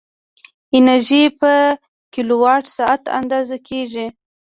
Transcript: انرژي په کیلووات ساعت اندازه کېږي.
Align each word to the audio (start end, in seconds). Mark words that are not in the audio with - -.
انرژي 0.77 1.23
په 1.39 1.53
کیلووات 2.13 2.65
ساعت 2.77 3.03
اندازه 3.19 3.57
کېږي. 3.67 4.07